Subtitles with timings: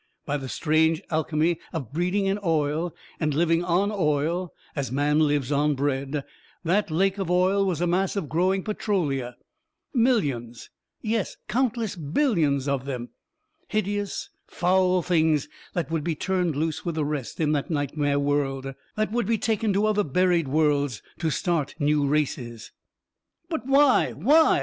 [0.25, 5.51] By the strange alchemy of breeding in oil and living on oil as man lives
[5.51, 6.23] on bread,
[6.63, 9.35] that lake of oil was a mass of growing Petrolia.
[9.93, 10.71] Millions
[11.03, 13.09] yes, countless billions of them!
[13.67, 18.73] Hideous, foul Things that would be turned loose with the rest in that nightmare world
[18.95, 22.71] that would be taken to other buried worlds to start new races.
[23.49, 24.59] "But why why?"